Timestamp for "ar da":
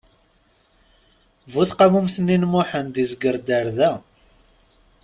3.57-3.91